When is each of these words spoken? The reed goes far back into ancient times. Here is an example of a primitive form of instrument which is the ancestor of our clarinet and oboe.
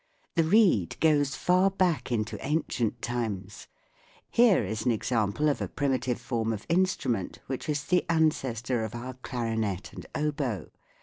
The 0.35 0.43
reed 0.43 0.95
goes 0.99 1.35
far 1.35 1.69
back 1.69 2.11
into 2.11 2.43
ancient 2.43 3.03
times. 3.03 3.67
Here 4.31 4.63
is 4.63 4.83
an 4.83 4.89
example 4.89 5.47
of 5.47 5.61
a 5.61 5.67
primitive 5.67 6.19
form 6.19 6.51
of 6.51 6.65
instrument 6.69 7.37
which 7.45 7.69
is 7.69 7.83
the 7.83 8.03
ancestor 8.09 8.83
of 8.83 8.95
our 8.95 9.13
clarinet 9.13 9.93
and 9.93 10.07
oboe. 10.15 10.71